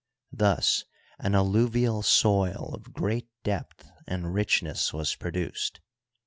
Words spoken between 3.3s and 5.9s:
depth and richness was produced.